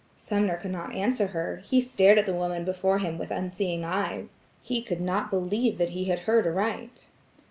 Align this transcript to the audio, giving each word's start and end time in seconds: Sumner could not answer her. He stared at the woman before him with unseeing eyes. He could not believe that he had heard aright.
Sumner 0.15 0.57
could 0.57 0.71
not 0.71 0.95
answer 0.95 1.27
her. 1.27 1.61
He 1.63 1.79
stared 1.79 2.17
at 2.17 2.25
the 2.25 2.33
woman 2.33 2.65
before 2.65 2.97
him 2.97 3.19
with 3.19 3.29
unseeing 3.29 3.85
eyes. 3.85 4.33
He 4.63 4.81
could 4.81 4.99
not 4.99 5.29
believe 5.29 5.77
that 5.77 5.91
he 5.91 6.05
had 6.05 6.21
heard 6.21 6.47
aright. 6.47 7.05